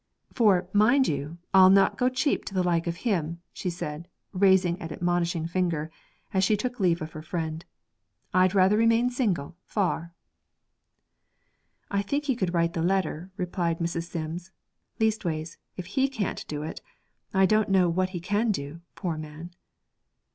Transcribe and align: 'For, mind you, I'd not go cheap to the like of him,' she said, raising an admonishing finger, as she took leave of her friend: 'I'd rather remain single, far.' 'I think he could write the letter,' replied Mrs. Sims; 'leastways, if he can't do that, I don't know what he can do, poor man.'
'For, 0.33 0.67
mind 0.73 1.07
you, 1.07 1.37
I'd 1.53 1.73
not 1.73 1.95
go 1.95 2.09
cheap 2.09 2.43
to 2.45 2.55
the 2.55 2.63
like 2.63 2.87
of 2.87 2.95
him,' 3.05 3.39
she 3.53 3.69
said, 3.69 4.07
raising 4.33 4.81
an 4.81 4.91
admonishing 4.91 5.45
finger, 5.45 5.91
as 6.33 6.43
she 6.43 6.57
took 6.57 6.79
leave 6.79 7.03
of 7.03 7.11
her 7.11 7.21
friend: 7.21 7.63
'I'd 8.33 8.55
rather 8.55 8.77
remain 8.77 9.11
single, 9.11 9.57
far.' 9.63 10.11
'I 11.91 12.01
think 12.01 12.25
he 12.25 12.35
could 12.35 12.51
write 12.55 12.73
the 12.73 12.81
letter,' 12.81 13.29
replied 13.37 13.77
Mrs. 13.77 14.05
Sims; 14.09 14.49
'leastways, 14.99 15.59
if 15.77 15.85
he 15.85 16.09
can't 16.09 16.47
do 16.47 16.61
that, 16.61 16.79
I 17.31 17.45
don't 17.45 17.69
know 17.69 17.87
what 17.87 18.09
he 18.09 18.19
can 18.19 18.51
do, 18.51 18.81
poor 18.95 19.19
man.' 19.19 19.51